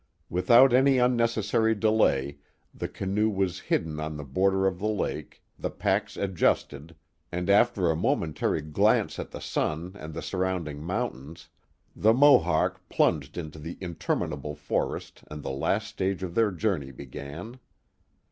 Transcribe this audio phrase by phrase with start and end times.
[0.31, 2.39] Without any unnecessary delay
[2.73, 6.95] the canoe was hidden on the border of the lake, the packs adjusted,
[7.31, 11.49] and after a momentary glance at the sun and the surrounding mountains,
[11.95, 17.59] the Mohawk plunged into the interminable forest and the last stage of their journey began.